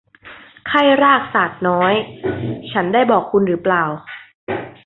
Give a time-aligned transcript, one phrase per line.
[0.67, 1.93] ไข้รากสาดน้อย
[2.71, 3.83] ฉันได้บอกคุณหรือเปล่า